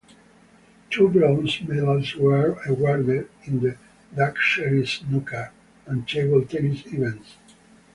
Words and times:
Two 0.89 1.09
bronze 1.09 1.61
medals 1.61 2.15
were 2.15 2.57
awarded 2.65 3.29
in 3.43 3.59
the 3.59 3.77
dartchery, 4.15 4.87
snooker 4.87 5.51
and 5.85 6.07
table 6.07 6.43
tennis 6.43 6.83
events. 6.87 7.37